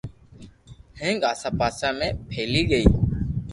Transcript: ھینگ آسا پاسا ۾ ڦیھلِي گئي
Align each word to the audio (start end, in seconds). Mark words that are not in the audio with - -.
ھینگ 1.01 1.19
آسا 1.31 1.49
پاسا 1.59 1.89
۾ 1.99 2.07
ڦیھلِي 2.29 2.61
گئي 2.71 2.87